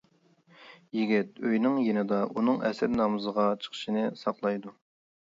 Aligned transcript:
يىگىت 0.99 1.41
ئۆينىڭ 1.49 1.75
يېنىدا 1.87 2.21
ئۇنىڭ 2.33 2.57
ئەسىر 2.69 2.89
نامىزىغا 2.93 3.45
چىقىشىنى 3.65 4.07
ساقلايدۇ. 4.23 4.73